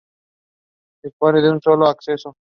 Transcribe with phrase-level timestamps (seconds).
[1.03, 2.35] Dispone de un solo acceso.